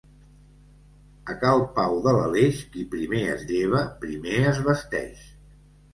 A 1.33 1.35
cal 1.43 1.61
Pau 1.75 1.99
de 2.07 2.15
l'Aleix, 2.17 2.63
qui 2.73 2.87
primer 2.97 3.21
es 3.37 3.47
lleva, 3.53 3.85
primer 4.07 4.41
es 4.55 4.63
vesteix. 4.71 5.25